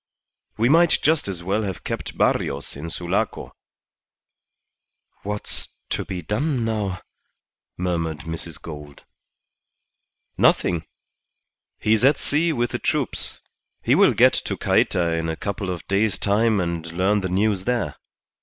[0.57, 3.53] We might just as well have kept Barrios in Sulaco."
[5.21, 7.01] "What's to be done now?"
[7.77, 8.59] murmured Mrs.
[8.59, 9.03] Gould.
[10.39, 10.85] "Nothing.
[11.77, 13.41] He's at sea with the troops.
[13.83, 17.65] He will get to Cayta in a couple of days' time and learn the news
[17.65, 17.95] there.